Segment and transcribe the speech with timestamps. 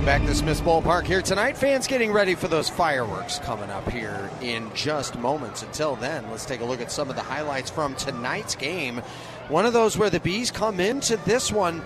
[0.00, 1.58] Welcome back to Smith's Ballpark here tonight.
[1.58, 5.62] Fans getting ready for those fireworks coming up here in just moments.
[5.62, 9.02] Until then, let's take a look at some of the highlights from tonight's game.
[9.48, 11.82] One of those where the Bees come into this one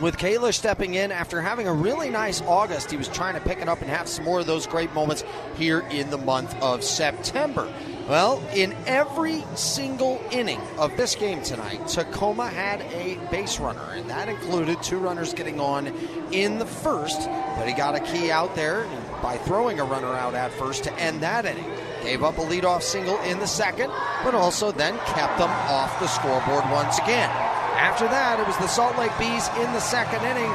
[0.00, 2.90] with Kayla stepping in after having a really nice August.
[2.90, 5.22] He was trying to pick it up and have some more of those great moments
[5.58, 7.70] here in the month of September.
[8.08, 14.08] Well, in every single inning of this game tonight, Tacoma had a base runner, and
[14.08, 15.88] that included two runners getting on
[16.32, 18.86] in the first, but he got a key out there
[19.22, 21.70] by throwing a runner out at first to end that inning.
[22.02, 23.90] Gave up a leadoff single in the second,
[24.24, 27.28] but also then kept them off the scoreboard once again.
[27.76, 30.50] After that, it was the Salt Lake Bees in the second inning.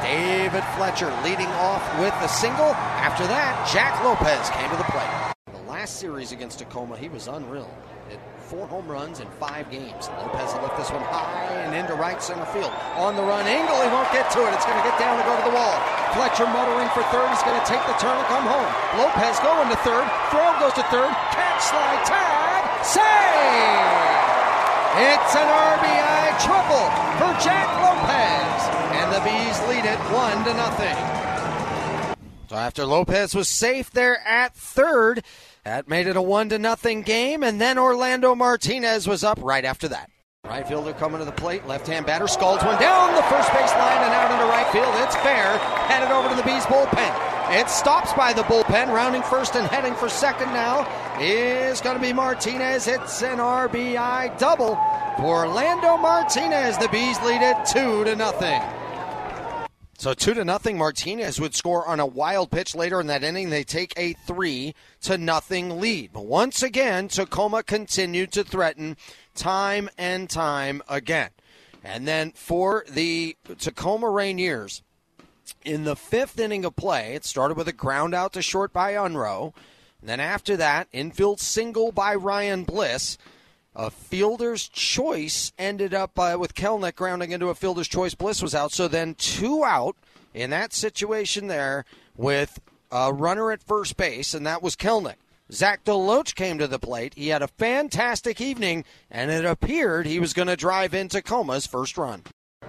[0.00, 2.72] David Fletcher leading off with a single.
[3.04, 5.19] After that, Jack Lopez came to the plate.
[5.80, 7.64] Last series against Tacoma, he was unreal.
[8.12, 8.20] Hit
[8.52, 10.12] four home runs in five games.
[10.20, 12.68] Lopez will lift this one high and into right center field.
[13.00, 14.52] On the run, Engel, he won't get to it.
[14.52, 15.72] It's going to get down and go to the wall.
[16.12, 17.32] Fletcher muttering for third.
[17.32, 18.68] He's going to take the turn and come home.
[19.00, 20.04] Lopez going to third.
[20.28, 21.08] Throw goes to third.
[21.32, 24.20] Catch, slide, tag, save!
[25.00, 28.60] It's an RBI triple for Jack Lopez,
[29.00, 31.19] and the Bees lead it one to nothing.
[32.50, 35.22] So after Lopez was safe there at third,
[35.62, 39.64] that made it a one to nothing game, and then Orlando Martinez was up right
[39.64, 40.10] after that.
[40.44, 43.98] Right fielder coming to the plate, left-hand batter scalds one down the first base line
[43.98, 44.92] and out into right field.
[44.96, 47.56] It's fair, headed over to the Bees bullpen.
[47.56, 50.88] It stops by the bullpen, rounding first and heading for second now
[51.20, 52.88] is going to be Martinez.
[52.88, 54.74] It's an RBI double
[55.18, 56.78] for Orlando Martinez.
[56.78, 58.60] The Bees lead it two to nothing.
[60.00, 60.78] So two to nothing.
[60.78, 63.50] Martinez would score on a wild pitch later in that inning.
[63.50, 66.14] They take a three to nothing lead.
[66.14, 68.96] But once again, Tacoma continued to threaten
[69.34, 71.28] time and time again.
[71.84, 74.80] And then for the Tacoma Rainiers,
[75.66, 78.92] in the fifth inning of play, it started with a ground out to short by
[78.92, 79.52] Unroe.
[80.02, 83.18] Then after that, infield single by Ryan Bliss.
[83.74, 88.14] A fielder's choice ended up uh, with Kelenic grounding into a fielder's choice.
[88.14, 88.72] Bliss was out.
[88.72, 89.96] So then two out
[90.34, 91.84] in that situation there
[92.16, 92.60] with
[92.90, 95.16] a runner at first base, and that was Kelenic.
[95.52, 97.14] Zach DeLoach came to the plate.
[97.14, 101.66] He had a fantastic evening, and it appeared he was going to drive in Tacoma's
[101.66, 102.22] first run.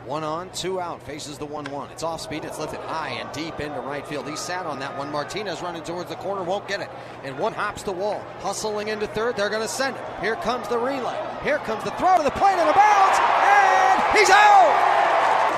[0.06, 1.92] One on, two out, faces the 1 1.
[1.92, 4.28] It's off speed, it's lifted high and deep into right field.
[4.28, 5.12] He sat on that one.
[5.12, 6.90] Martinez running towards the corner, won't get it.
[7.24, 9.38] And one hops the wall, hustling into third.
[9.38, 10.02] They're going to send it.
[10.20, 11.18] Here comes the relay.
[11.44, 14.92] Here comes the throw to the plate and a bounce, and he's out!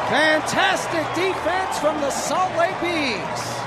[0.09, 3.63] Fantastic defense from the Salt Lake Bees.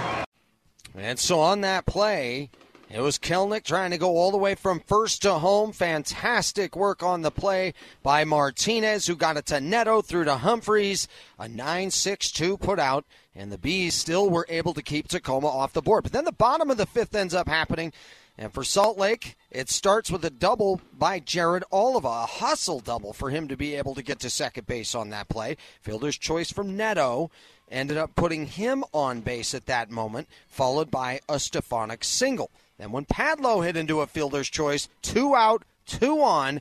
[0.94, 2.50] And so on that play,
[2.88, 5.72] it was Kelenic trying to go all the way from first to home.
[5.72, 11.08] Fantastic work on the play by Martinez, who got it to Neto through to Humphreys.
[11.38, 13.04] A 9 6 2 put out,
[13.34, 16.04] and the Bees still were able to keep Tacoma off the board.
[16.04, 17.92] But then the bottom of the fifth ends up happening.
[18.38, 23.12] And for Salt Lake, it starts with a double by Jared Oliva, a hustle double
[23.12, 25.56] for him to be able to get to second base on that play.
[25.80, 27.30] Fielder's choice from Neto
[27.70, 32.50] ended up putting him on base at that moment, followed by a Stefanic single.
[32.78, 36.60] Then when Padlo hit into a fielder's choice, two out, two on,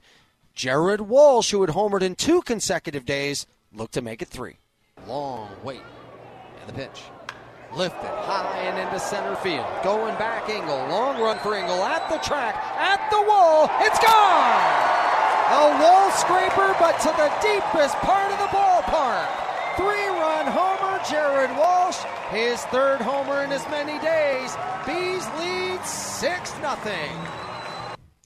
[0.53, 4.55] Jared Walsh, who had homered in two consecutive days, looked to make it three.
[5.05, 5.81] Long wait.
[6.61, 7.01] And the pitch.
[7.75, 9.67] Lifted high and into center field.
[9.83, 10.77] Going back, Engel.
[10.87, 13.67] Long run for Engel at the track, at the wall.
[13.83, 14.95] It's gone!
[15.51, 19.27] A wall scraper, but to the deepest part of the ballpark.
[19.75, 21.99] Three run homer, Jared Walsh.
[22.31, 24.55] His third homer in as many days.
[24.87, 26.77] Bees lead 6 0.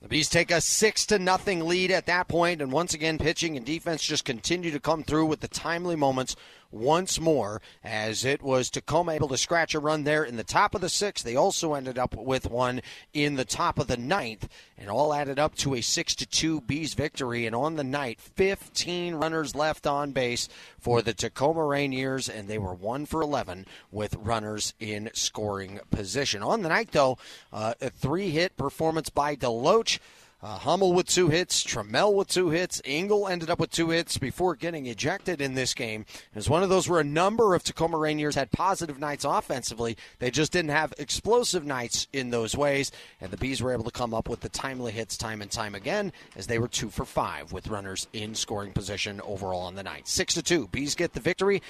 [0.01, 3.57] The Bees take a six to nothing lead at that point, and once again, pitching
[3.57, 6.35] and defense just continue to come through with the timely moments
[6.71, 10.75] once more as it was Tacoma able to scratch a run there in the top
[10.75, 11.23] of the sixth.
[11.23, 12.81] They also ended up with one
[13.13, 16.61] in the top of the ninth, and all added up to a six to two
[16.61, 17.45] Bees victory.
[17.45, 20.47] And on the night, 15 runners left on base
[20.79, 26.43] for the Tacoma Rainiers, and they were one for 11 with runners in scoring position.
[26.43, 27.17] On the night, though,
[27.51, 29.99] uh, a three hit performance by DeLoach.
[30.41, 34.17] Uh, Hummel with two hits, Trammell with two hits, Engel ended up with two hits
[34.17, 36.05] before getting ejected in this game.
[36.11, 39.97] It was one of those where a number of Tacoma Rainiers had positive nights offensively.
[40.19, 42.89] They just didn't have explosive nights in those ways,
[43.19, 45.75] and the Bees were able to come up with the timely hits time and time
[45.75, 49.83] again as they were two for five with runners in scoring position overall on the
[49.83, 50.07] night.
[50.07, 51.61] Six to two, Bees get the victory.